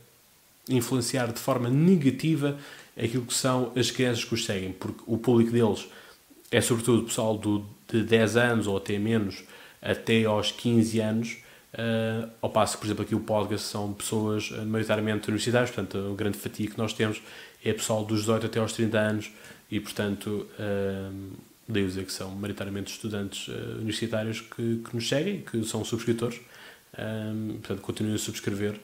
[0.69, 2.59] influenciar de forma negativa
[2.97, 5.89] aquilo que são as crianças que os seguem, porque o público deles
[6.51, 9.45] é sobretudo o pessoal do, de 10 anos ou até menos,
[9.81, 11.39] até aos 15 anos,
[11.75, 16.11] uh, ao passo que, por exemplo, aqui o podcast são pessoas uh, maioritariamente universitárias, portanto,
[16.13, 17.23] a grande fatia que nós temos
[17.65, 19.31] é pessoal dos 18 até aos 30 anos
[19.71, 21.31] e, portanto, uh,
[21.69, 26.41] daí dizer que são maioritariamente estudantes uh, universitários que, que nos seguem, que são subscritores,
[27.61, 28.75] portanto, continuem a subscrever.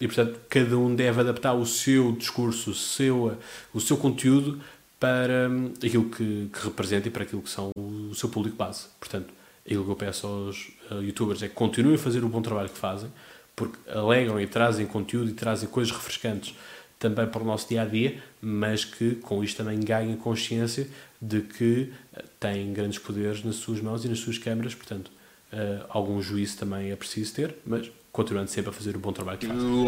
[0.00, 3.38] E, portanto, cada um deve adaptar o seu discurso, o seu,
[3.72, 4.60] o seu conteúdo
[4.98, 8.86] para um, aquilo que, que, representa e para aquilo que são o, seu público base.
[8.98, 9.32] Portanto,
[9.64, 12.68] aquilo que eu peço aos uh, youtubers é que continuem a fazer o bom trabalho
[12.68, 13.10] que fazem,
[13.54, 16.54] porque alegam e trazem conteúdo e trazem coisas refrescantes
[16.98, 20.88] também para o nosso dia a dia, mas que com isto também ganhem consciência
[21.22, 25.12] de que uh, têm grandes poderes nas suas mãos e nas suas câmaras, portanto,
[25.52, 27.88] uh, algum juízo também é preciso ter, mas
[28.18, 29.86] continuando sempre a fazer o bom trabalho que fazem.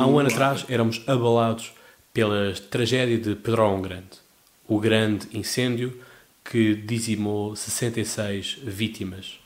[0.00, 1.72] Há um ano atrás éramos abalados
[2.12, 4.18] pela tragédia de Pedrógão Grande,
[4.66, 5.96] o grande incêndio
[6.44, 9.38] que dizimou 66 vítimas.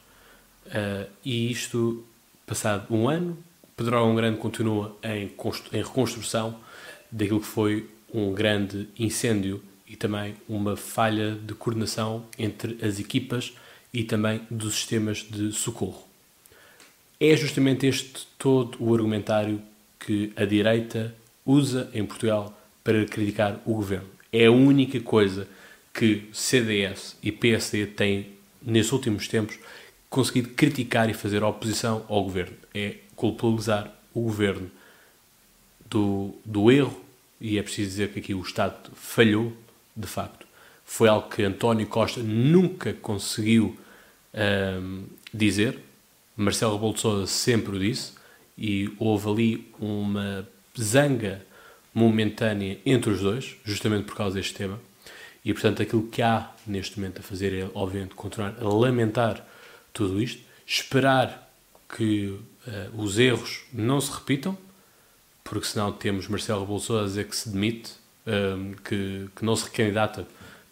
[0.69, 2.03] Uh, e isto,
[2.47, 3.37] passado um ano,
[3.77, 5.31] Pedrógão Grande continua em,
[5.75, 6.59] em reconstrução
[7.13, 13.53] daquilo que foi um grande incêndio e também uma falha de coordenação entre as equipas
[13.93, 16.07] e também dos sistemas de socorro.
[17.21, 19.61] É justamente este todo o argumentário
[19.99, 24.09] que a direita usa em Portugal para criticar o governo.
[24.33, 25.49] É a única coisa
[25.93, 28.29] que CDS e PSD têm,
[28.63, 29.59] nesses últimos tempos,
[30.09, 32.57] conseguido criticar e fazer oposição ao governo.
[32.73, 34.71] É culpabilizar o governo
[35.91, 37.05] do, do erro,
[37.41, 39.53] e é preciso dizer que aqui o Estado falhou
[39.97, 40.48] de facto.
[40.91, 43.79] Foi algo que António Costa nunca conseguiu
[44.35, 45.79] um, dizer.
[46.35, 48.15] Marcelo Rebelo de Sousa sempre o disse
[48.57, 50.49] e houve ali uma
[50.81, 51.45] zanga
[51.93, 54.81] momentânea entre os dois, justamente por causa deste tema.
[55.45, 59.47] E, portanto, aquilo que há neste momento a fazer é, obviamente, continuar a lamentar
[59.93, 61.53] tudo isto, esperar
[61.97, 64.57] que uh, os erros não se repitam,
[65.45, 67.93] porque senão temos Marcelo Rebelo de Sousa a dizer que se demite,
[68.27, 70.27] um, que, que não se recandidata,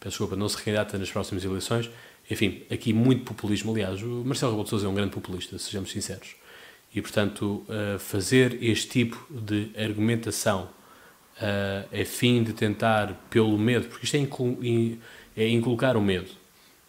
[0.07, 1.91] peço desculpa, não se recandidata nas próximas eleições.
[2.31, 3.73] Enfim, aqui muito populismo.
[3.73, 6.37] Aliás, o Marcelo Rebelo de Sousa é um grande populista, sejamos sinceros.
[6.95, 10.69] E, portanto, uh, fazer este tipo de argumentação
[11.39, 14.57] a fim de tentar, pelo medo, porque isto é, inclu
[15.37, 16.31] é inculcar o medo.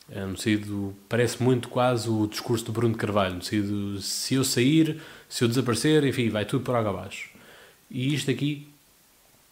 [0.09, 4.45] É, no sentido, parece muito quase o discurso do Bruno Carvalho, no sentido, se eu
[4.45, 7.29] sair, se eu desaparecer, enfim, vai tudo por água abaixo.
[7.91, 8.69] E isto aqui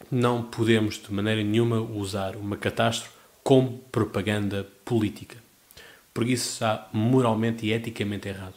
[0.10, 3.15] não podemos de maneira nenhuma usar uma catástrofe
[3.46, 5.38] como propaganda política.
[6.12, 8.56] Porque isso está moralmente e eticamente errado.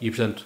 [0.00, 0.44] E, portanto,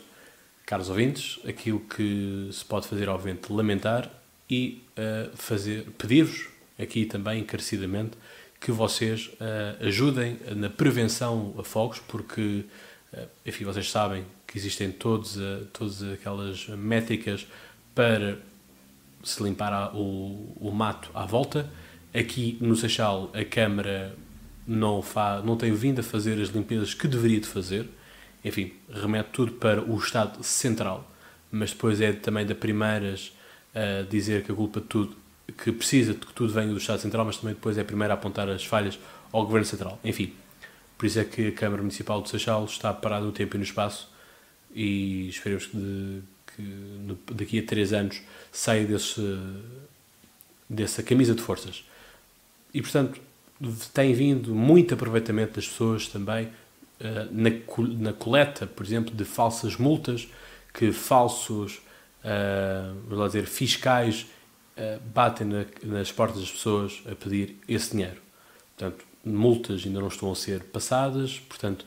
[0.67, 4.11] caros ouvintes, aquilo que se pode fazer, obviamente, lamentar
[4.51, 8.19] e uh, fazer, pedir-vos aqui também encarecidamente
[8.61, 12.67] que vocês uh, ajudem na prevenção a fogos, porque,
[13.15, 17.47] uh, enfim, vocês sabem que existem todos, uh, todas aquelas métricas
[17.95, 18.37] para
[19.25, 21.71] se limpar a, o, o mato à volta.
[22.15, 24.15] Aqui no Seixal a Câmara
[24.67, 27.89] não, fa, não tem vindo a fazer as limpezas que deveria de fazer.
[28.45, 31.09] Enfim, remete tudo para o Estado Central,
[31.51, 33.33] mas depois é também da primeiras
[33.75, 35.17] a dizer que a culpa de tudo,
[35.65, 38.15] que precisa de que tudo venha do Estado Central, mas também depois é a primeira
[38.15, 38.99] a apontar as falhas
[39.33, 39.99] ao Governo Central.
[40.05, 40.33] Enfim,
[40.99, 43.65] por isso é que a Câmara Municipal de Seixal está parada no tempo e no
[43.65, 44.11] espaço
[44.75, 46.23] e esperemos que, de,
[46.55, 48.21] que daqui a três anos
[48.51, 49.39] saia desse,
[50.69, 51.85] dessa camisa de forças.
[52.75, 53.21] E, portanto,
[53.93, 57.51] tem vindo muito aproveitamento das pessoas também uh, na,
[57.99, 60.29] na coleta, por exemplo, de falsas multas,
[60.73, 61.81] que falsos,
[62.25, 64.27] uh, dizer, fiscais
[64.77, 68.21] uh, batem na, nas portas das pessoas a pedir esse dinheiro.
[68.77, 71.87] Portanto, multas ainda não estão a ser passadas, portanto,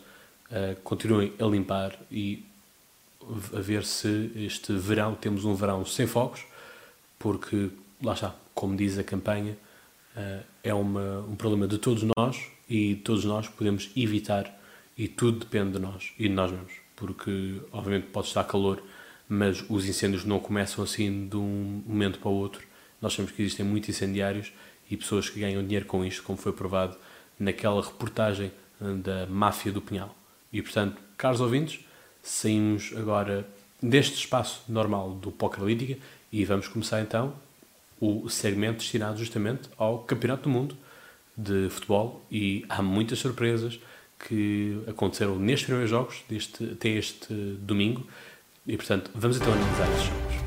[0.51, 2.45] uh, continuem a limpar e
[3.53, 6.45] a ver se este verão temos um verão sem fogos,
[7.17, 7.71] porque
[8.01, 9.57] lá está, como diz a campanha,
[10.15, 14.51] uh, é uma, um problema de todos nós e todos nós podemos evitar
[14.97, 18.81] e tudo depende de nós e de nós mesmos, porque obviamente pode estar calor,
[19.29, 22.65] mas os incêndios não começam assim de um momento para o outro.
[22.99, 24.51] Nós sabemos que existem muitos incendiários
[24.89, 26.97] e pessoas que ganham dinheiro com isto, como foi provado
[27.39, 28.51] naquela reportagem
[29.03, 30.15] da máfia do Pinhal.
[30.51, 31.79] E portanto, caros ouvintes,
[32.23, 33.47] saímos agora
[33.81, 35.99] deste espaço normal do Pocalítica
[36.31, 37.33] e vamos começar então
[37.99, 40.77] o segmento destinado justamente ao Campeonato do Mundo
[41.37, 43.79] de futebol e há muitas surpresas
[44.27, 48.05] que aconteceram nestes primeiros jogos deste, até este domingo
[48.65, 50.45] e portanto vamos então analisar estes jogos.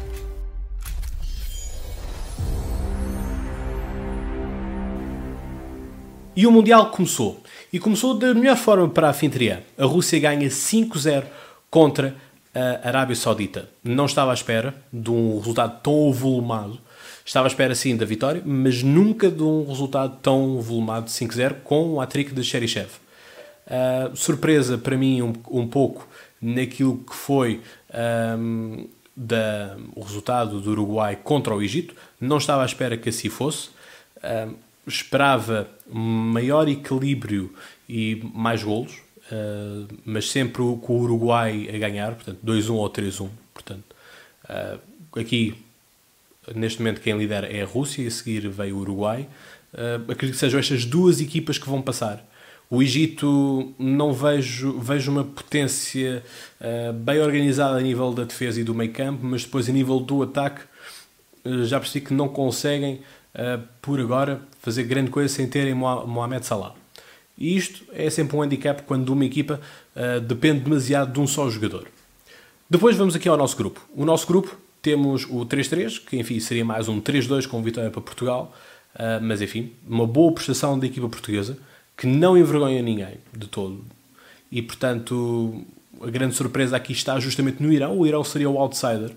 [6.39, 7.43] E o Mundial começou.
[7.73, 9.61] E começou da melhor forma para a anfitriã.
[9.77, 11.25] A Rússia ganha 5-0
[11.69, 12.15] contra
[12.55, 13.69] a Arábia Saudita.
[13.83, 16.79] Não estava à espera de um resultado tão volumado.
[17.29, 21.57] Estava à espera sim da vitória, mas nunca de um resultado tão volumado de 5-0
[21.63, 22.89] com o hat-trick de Cheryshev.
[23.67, 26.09] Uh, surpresa para mim um, um pouco
[26.41, 27.61] naquilo que foi
[28.39, 31.95] um, da, o resultado do Uruguai contra o Egito.
[32.19, 33.69] Não estava à espera que assim fosse.
[34.25, 34.55] Um,
[34.87, 37.53] esperava maior equilíbrio
[37.87, 43.29] e mais golos, uh, mas sempre com o Uruguai a ganhar, portanto 2-1 ou 3-1.
[43.53, 43.85] Portanto,
[44.45, 45.68] uh, aqui,
[46.55, 49.29] neste momento, quem lidera é a Rússia a seguir veio o Uruguai.
[49.73, 52.25] Uh, acredito que sejam estas duas equipas que vão passar.
[52.71, 56.23] O Egito não vejo, vejo uma potência
[56.61, 60.01] uh, bem organizada a nível da defesa e do meio campo, mas depois a nível
[60.01, 60.63] do ataque
[61.45, 63.01] uh, já percebi que não conseguem
[63.81, 66.75] por agora, fazer grande coisa sem terem Mohamed Salah.
[67.37, 69.61] E isto é sempre um handicap quando uma equipa
[70.27, 71.87] depende demasiado de um só jogador.
[72.69, 73.87] Depois vamos aqui ao nosso grupo.
[73.95, 78.01] O nosso grupo temos o 3-3, que enfim seria mais um 3-2 com vitória para
[78.01, 78.55] Portugal,
[78.95, 81.59] uh, mas enfim, uma boa prestação da equipa portuguesa
[81.97, 83.85] que não envergonha ninguém de todo.
[84.51, 85.65] E portanto,
[86.01, 87.99] a grande surpresa aqui está justamente no Irão.
[87.99, 89.13] O Irão seria o outsider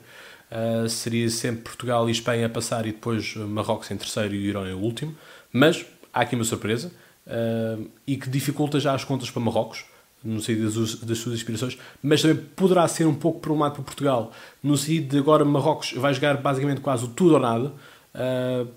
[0.52, 4.42] Uh, seria sempre Portugal e Espanha a passar e depois Marrocos em terceiro e o
[4.42, 5.16] Irão em último.
[5.52, 6.92] Mas há aqui uma surpresa
[7.26, 9.86] uh, e que dificulta já as contas para Marrocos,
[10.24, 14.32] no sentido das, das, suas inspirações, mas também poderá ser um pouco problemático para Portugal,
[14.62, 17.74] no sentido de agora Marrocos vai jogar basicamente quase o tudo ou nada.
[18.14, 18.68] Uh,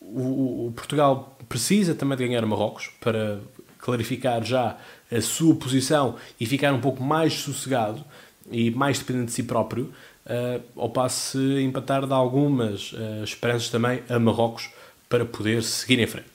[0.00, 3.40] o, o, Portugal precisa também de ganhar Marrocos para
[3.78, 4.76] clarificar já
[5.10, 8.04] a sua posição e ficar um pouco mais sossegado
[8.50, 9.92] e mais dependente de si próprio
[10.26, 14.70] uh, ao passo se empatar de algumas uh, esperanças também a Marrocos
[15.08, 16.28] para poder seguir em frente.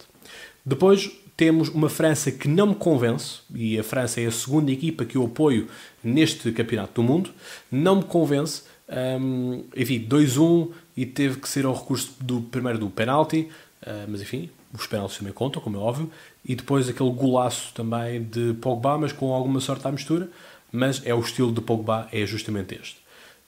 [0.66, 5.06] Depois temos uma França que não me convence, e a França é a segunda equipa
[5.06, 5.70] que eu apoio
[6.04, 7.30] neste Campeonato do Mundo,
[7.72, 8.64] não me convence.
[8.90, 13.48] Um, enfim, 2-1 e teve que ser ao recurso do primeiro do penalti,
[13.84, 16.12] uh, mas enfim, os penaltis também contam, como é óbvio,
[16.44, 20.30] e depois aquele golaço também de Pogba, mas com alguma sorte à mistura,
[20.74, 22.98] mas é o estilo de Pogba, é justamente este.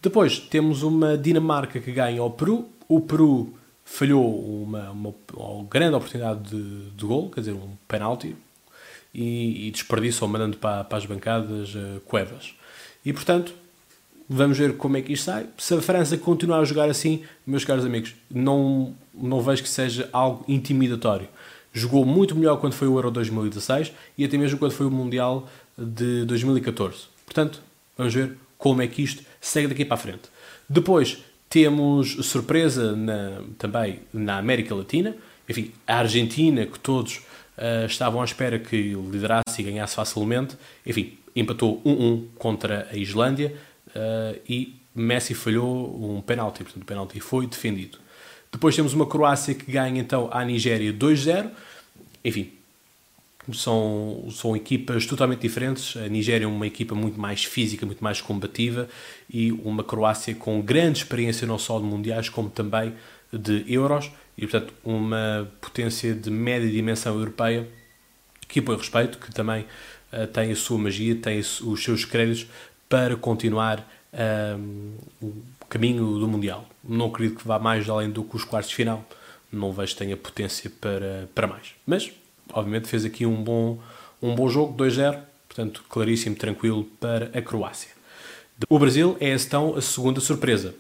[0.01, 2.69] Depois temos uma Dinamarca que ganha ao Peru.
[2.88, 3.54] O Peru
[3.91, 8.36] falhou uma, uma, uma grande oportunidade de, de gol, quer dizer, um penalti,
[9.13, 12.56] e, e desperdiçou mandando para, para as bancadas uh, Cuevas.
[13.06, 13.54] E portanto,
[14.30, 15.45] vamos ver como é que isto sai.
[15.58, 20.08] Se a França continuar a jogar assim, meus caros amigos, não, não vejo que seja
[20.13, 21.27] algo intimidatório.
[21.73, 25.49] Jogou muito melhor quando foi o Euro 2016 e até mesmo quando foi o Mundial
[25.77, 27.08] de 2014.
[27.25, 27.62] Portanto,
[27.97, 30.23] vamos ver como é que isto segue daqui para a frente.
[30.69, 31.17] Depois
[31.52, 35.14] temos surpresa na, também na América Latina,
[35.50, 37.18] enfim, a Argentina, que todos
[37.58, 43.54] uh, estavam à espera que liderasse e ganhasse facilmente, enfim, empatou 1-1 contra a Islândia
[43.88, 47.98] uh, e Messi falhou um penalti, portanto o penalti foi defendido.
[48.50, 51.50] Depois temos uma Croácia que ganha então à Nigéria 2-0,
[52.24, 52.50] enfim,
[53.54, 55.95] são, são equipas totalmente diferentes.
[55.97, 58.88] A Nigéria é uma equipa muito mais física, muito mais combativa
[59.30, 62.93] e uma Croácia com grande experiência não só de mundiais como também
[63.32, 67.68] de euros e portanto uma potência de média dimensão europeia
[68.47, 69.66] que põe respeito, que também
[70.12, 72.47] uh, tem a sua magia, tem os seus créditos
[72.89, 73.80] para continuar
[74.14, 75.34] uh, o
[75.70, 76.68] caminho do Mundial.
[76.84, 79.06] Não acredito que vá mais além do que os quartos de final.
[79.52, 81.74] Não vejo que tenha potência para, para mais.
[81.86, 82.12] Mas
[82.54, 83.80] obviamente fez aqui um bom,
[84.22, 87.89] um bom jogo, 2-0, portanto, claríssimo, tranquilo para a Croácia.
[88.70, 90.76] O Brasil é então a segunda surpresa.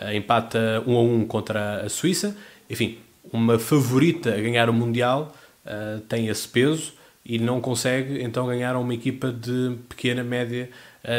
[0.00, 2.36] Uh, empata 1 a 1 contra a Suíça.
[2.68, 2.98] Enfim,
[3.32, 6.94] uma favorita a ganhar o Mundial uh, tem esse peso
[7.24, 10.70] e não consegue então ganhar uma equipa de pequena, média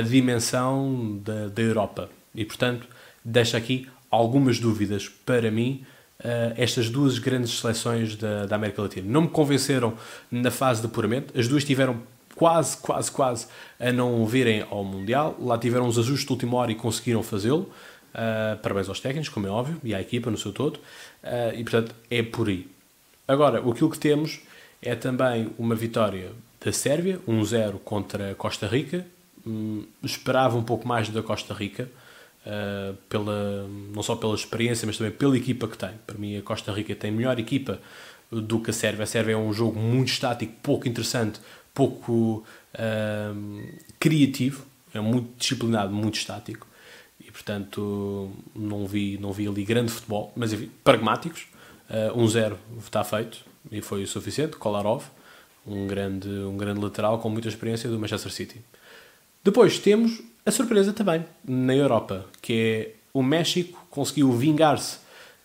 [0.10, 2.10] dimensão da, da Europa.
[2.36, 2.88] E portanto,
[3.24, 5.86] deixa aqui algumas dúvidas para mim.
[6.28, 9.94] Uh, estas duas grandes seleções da, da, América Latina não me convenceram
[10.30, 11.40] na fase de apuramento.
[11.40, 12.02] As duas tiveram
[12.36, 13.48] quase, quase, quase
[13.80, 15.38] a não virem ao Mundial.
[15.40, 17.72] Lá tiveram os ajustes de última hora e conseguiram fazê-lo.
[18.14, 20.76] Uh, parabéns aos técnicos, como é óbvio, e à equipa no seu todo.
[21.24, 22.68] Uh, e portanto é por aí.
[23.26, 24.42] Agora, aquilo que temos
[24.82, 29.06] é também uma vitória da Sérvia, 1-0 contra Costa Rica.
[29.46, 31.88] Hum, esperava um pouco mais da Costa Rica,
[32.48, 35.92] uh, pela, não só pela experiência, mas também pela equipa que tem.
[36.06, 37.80] Para mim, a Costa Rica tem melhor equipa
[38.32, 39.04] do que a Sérvia.
[39.04, 41.40] A Sérvia é um jogo muito estático, pouco interessante,
[41.74, 42.44] pouco
[42.74, 46.66] uh, criativo, é muito disciplinado, muito estático.
[47.20, 51.48] E, portanto, não vi, não vi ali grande futebol, mas enfim, pragmáticos.
[51.90, 54.58] Uh, 1-0 está feito e foi o suficiente.
[54.58, 55.06] Kolarov,
[55.66, 58.62] um grande, um grande lateral com muita experiência do Manchester City.
[59.44, 65.00] Depois temos a surpresa também na Europa, que é o México conseguiu vingar-se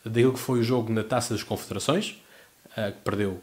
[0.05, 2.17] daquilo que foi o jogo na Taça das Confederações,
[2.77, 3.43] uh, que perdeu,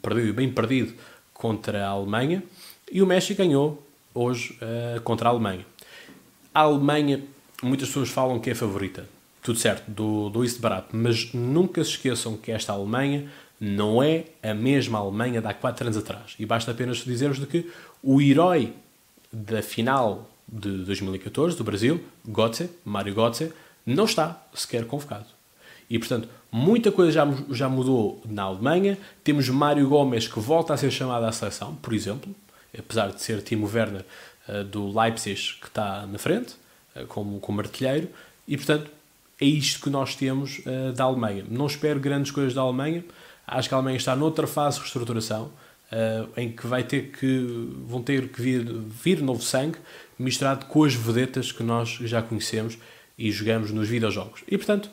[0.00, 0.94] perdeu bem perdido
[1.32, 2.42] contra a Alemanha,
[2.90, 5.66] e o México ganhou hoje uh, contra a Alemanha.
[6.54, 7.22] A Alemanha,
[7.62, 9.08] muitas pessoas falam que é a favorita
[9.44, 13.30] tudo certo, do, do isso de barato, mas nunca se esqueçam que esta Alemanha
[13.60, 16.34] não é a mesma Alemanha de há 4 anos atrás.
[16.38, 17.70] E basta apenas dizermos de que
[18.02, 18.72] o herói
[19.30, 23.52] da final de 2014 do Brasil, Götze, Mário Götze,
[23.86, 25.26] não está sequer convocado.
[25.88, 28.98] E, portanto, muita coisa já, já mudou na Alemanha.
[29.22, 32.34] Temos Mário Gomes que volta a ser chamado à seleção, por exemplo,
[32.76, 34.04] apesar de ser Timo Werner
[34.48, 36.54] uh, do Leipzig que está na frente,
[36.96, 38.08] uh, como, como artilheiro.
[38.48, 38.90] E, portanto,
[39.40, 41.44] é isto que nós temos uh, da Alemanha.
[41.48, 43.04] Não espero grandes coisas da Alemanha.
[43.46, 45.52] Acho que a Alemanha está noutra fase de reestruturação,
[46.34, 49.76] em que vai ter que vão ter que vir, vir novo sangue
[50.18, 52.78] misturado com as vedetas que nós já conhecemos
[53.18, 54.42] e jogamos nos videojogos.
[54.48, 54.90] E portanto,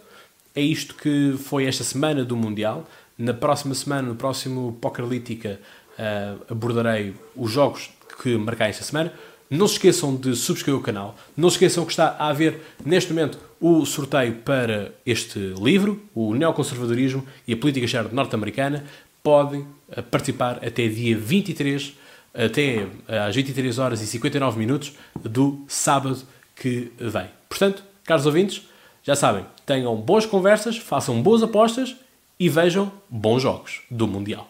[0.56, 2.88] é isto que foi esta semana do Mundial.
[3.18, 5.60] Na próxima semana, no próximo Pokerlítica,
[5.98, 7.90] uh, abordarei os jogos
[8.22, 9.14] que marcar esta semana.
[9.50, 11.16] Não se esqueçam de subscrever o canal.
[11.36, 16.34] Não se esqueçam que está a haver, neste momento, o sorteio para este livro, o
[16.34, 18.86] Neoconservadorismo e a Política Externa Norte-Americana.
[19.22, 21.94] Podem eh, participar até dia 23,
[22.34, 26.22] até eh, às 23 horas e 59 minutos do sábado
[26.56, 27.28] que vem.
[27.50, 28.68] Portanto, caros ouvintes,
[29.04, 31.96] já sabem, tenham boas conversas, façam boas apostas
[32.40, 34.48] e vejam bons jogos do Mundial.